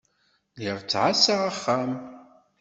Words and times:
Lliɣ 0.57 0.77
ttɛassaɣ 0.81 1.41
axxam. 1.49 1.91